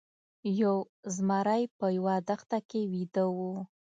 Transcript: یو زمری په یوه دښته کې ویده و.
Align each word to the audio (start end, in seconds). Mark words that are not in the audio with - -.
یو 0.61 0.75
زمری 1.15 1.63
په 1.77 1.85
یوه 1.97 2.15
دښته 2.27 2.59
کې 2.69 2.81
ویده 2.91 3.25
و. 3.35 3.37